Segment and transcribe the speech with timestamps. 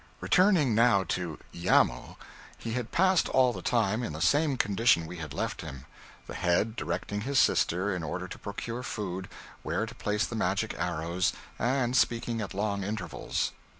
[0.19, 2.17] Returning now to Iamo,
[2.57, 5.85] he had passed all the time in the same condition we had left him,
[6.25, 9.29] the head directing his sister, in order to procure food,
[9.61, 13.51] where to place the magic arrows, and speaking at long intervals.